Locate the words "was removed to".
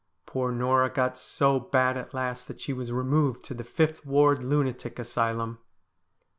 2.73-3.53